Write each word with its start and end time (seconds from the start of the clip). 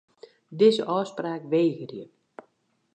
Dizze 0.57 0.81
ôfspraak 0.95 1.41
wegerje. 1.51 2.05